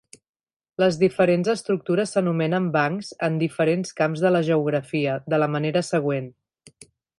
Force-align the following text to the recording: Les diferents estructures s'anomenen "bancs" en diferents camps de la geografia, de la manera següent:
Les 0.83 0.95
diferents 1.01 1.49
estructures 1.53 2.13
s'anomenen 2.15 2.71
"bancs" 2.77 3.11
en 3.29 3.37
diferents 3.45 3.95
camps 4.01 4.25
de 4.25 4.33
la 4.37 4.43
geografia, 4.49 5.21
de 5.35 5.43
la 5.45 5.53
manera 5.59 5.87
següent: 5.93 6.35